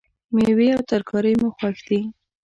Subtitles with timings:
[0.33, 2.01] میوې او ترکاری مو خوښ دي